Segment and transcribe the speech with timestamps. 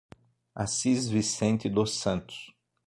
[0.55, 2.55] Assis Vicente dos Santos